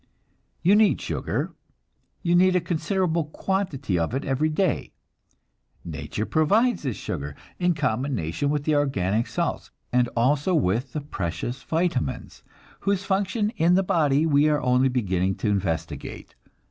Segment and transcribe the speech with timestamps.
[0.63, 1.53] You need sugar;
[2.23, 4.93] you need a considerable quantity of it every day.
[5.85, 11.61] Nature provides this sugar in combination with the organic salts, and also with the precious
[11.63, 12.41] vitamines,
[12.79, 16.33] whose function in the body we are only beginning to investigate.